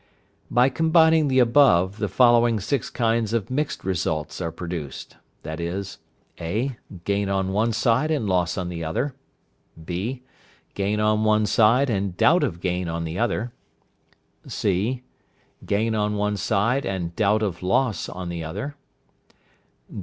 By 0.49 0.69
combining 0.69 1.27
the 1.27 1.37
above, 1.37 1.99
the 1.99 2.07
following 2.07 2.59
six 2.59 2.89
kinds 2.89 3.33
of 3.33 3.51
mixed 3.51 3.83
results 3.83 4.41
are 4.41 4.51
produced, 4.51 5.17
viz.: 5.43 5.99
(a). 6.39 6.75
Gain 7.03 7.29
on 7.29 7.53
one 7.53 7.71
side, 7.71 8.09
and 8.09 8.27
loss 8.27 8.57
on 8.57 8.69
the 8.69 8.83
other. 8.83 9.13
(b). 9.85 10.23
Gain 10.73 10.99
on 10.99 11.23
one 11.23 11.45
side, 11.45 11.91
and 11.91 12.17
doubt 12.17 12.43
of 12.43 12.61
gain 12.61 12.89
on 12.89 13.03
the 13.03 13.19
other. 13.19 13.53
(c). 14.47 15.03
Gain 15.67 15.93
on 15.93 16.15
one 16.15 16.35
side, 16.35 16.83
and 16.83 17.15
doubt 17.15 17.43
of 17.43 17.61
loss 17.61 18.09
on 18.09 18.29
the 18.29 18.43
other. 18.43 18.75